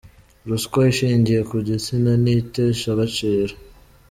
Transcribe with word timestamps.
Ruswa 0.49 0.79
ishingiye 0.91 1.41
ku 1.49 1.55
gitsina 1.67 2.11
ni 2.23 2.31
iteshagaciro. 2.41 3.53